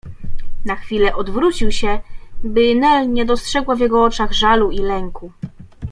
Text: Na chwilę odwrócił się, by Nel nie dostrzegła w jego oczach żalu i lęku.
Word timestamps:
Na 0.65 0.75
chwilę 0.75 1.15
odwrócił 1.15 1.71
się, 1.71 1.99
by 2.43 2.75
Nel 2.75 3.11
nie 3.13 3.25
dostrzegła 3.25 3.75
w 3.75 3.79
jego 3.79 4.03
oczach 4.03 4.31
żalu 4.33 4.71
i 4.71 4.77
lęku. 4.77 5.31